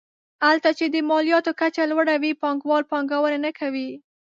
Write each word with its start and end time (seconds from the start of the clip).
هلته 0.45 0.69
چې 0.77 0.85
د 0.93 0.95
مالیاتو 1.09 1.51
کچه 1.59 1.83
لوړه 1.91 2.15
وي 2.21 2.31
پانګوال 2.41 2.83
پانګونه 2.91 3.37
نه 3.45 3.51
کوي. 3.59 3.89